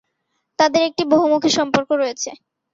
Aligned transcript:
তাদের 0.59 0.81
একটি 0.89 1.03
বহুমুখী 1.11 1.49
সম্পর্ক 1.57 1.89
রয়েছে। 1.93 2.29